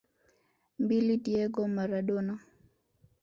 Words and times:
Mbili 0.79 1.17
Diego 1.17 1.67
Maradona 1.67 2.39